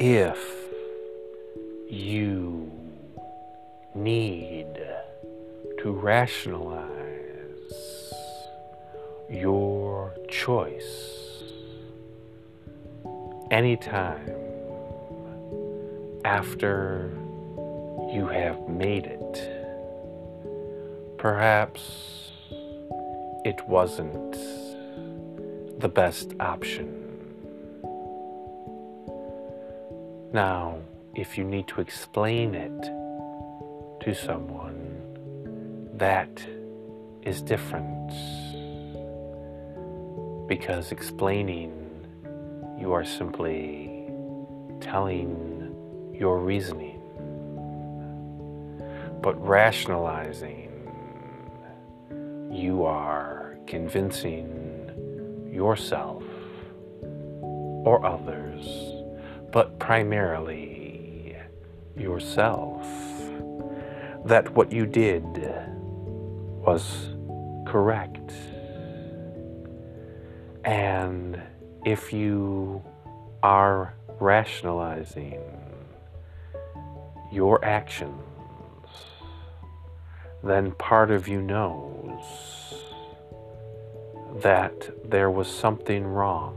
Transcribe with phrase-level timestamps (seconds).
[0.00, 0.38] if
[1.90, 2.72] you
[3.94, 4.66] need
[5.78, 6.88] to rationalize
[9.28, 11.42] your choice
[13.50, 14.26] anytime
[16.24, 17.10] after
[18.10, 19.50] you have made it,
[21.18, 22.30] perhaps
[23.44, 24.32] it wasn't
[25.78, 26.99] the best option.
[30.32, 30.78] Now,
[31.16, 32.82] if you need to explain it
[34.04, 35.02] to someone,
[35.94, 36.30] that
[37.22, 38.12] is different.
[40.46, 41.72] Because explaining,
[42.78, 44.08] you are simply
[44.80, 45.74] telling
[46.14, 47.02] your reasoning.
[49.22, 50.70] But rationalizing,
[52.52, 56.22] you are convincing yourself
[57.02, 58.89] or others,
[59.90, 61.34] primarily
[61.96, 62.86] yourself,
[64.24, 65.24] that what you did
[66.64, 67.08] was
[67.66, 68.32] correct.
[70.64, 71.42] And
[71.84, 72.84] if you
[73.42, 75.42] are rationalizing
[77.32, 78.22] your actions,
[80.44, 82.22] then part of you knows
[84.36, 86.54] that there was something wrong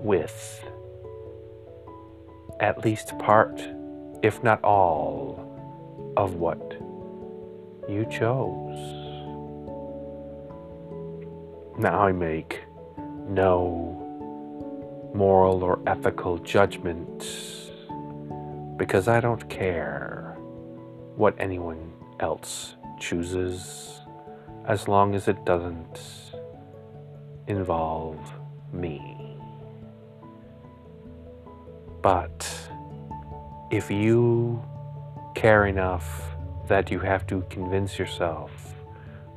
[0.00, 0.64] with
[2.60, 3.62] at least part,
[4.22, 5.42] if not all,
[6.16, 6.72] of what
[7.88, 9.06] you chose.
[11.78, 12.62] Now I make
[13.28, 13.92] no
[15.14, 17.24] moral or ethical judgment
[18.76, 20.36] because I don't care
[21.16, 24.00] what anyone else chooses
[24.66, 26.00] as long as it doesn't
[27.46, 28.18] involve
[28.72, 29.25] me.
[32.06, 32.46] But
[33.72, 34.62] if you
[35.34, 36.06] care enough
[36.68, 38.52] that you have to convince yourself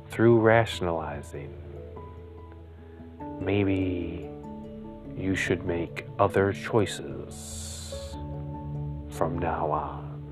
[0.08, 1.52] through rationalizing,
[3.40, 4.30] maybe
[5.16, 8.14] you should make other choices
[9.08, 10.22] from now on.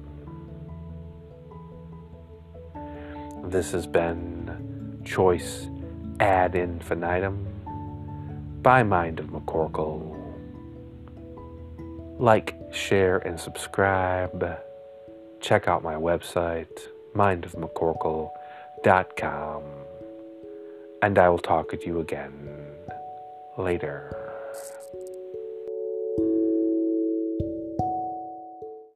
[3.50, 5.66] This has been Choice
[6.20, 7.48] Ad Infinitum
[8.62, 10.17] by Mind of McCorkle.
[12.18, 14.58] Like, share, and subscribe.
[15.40, 19.62] Check out my website, mindofmccorkle.com.
[21.00, 22.48] And I will talk with you again
[23.56, 24.32] later.